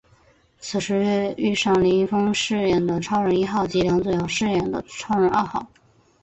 [0.59, 5.67] 此时却遇上林一峰饰演的超人一号及梁祖尧饰演的超人二号。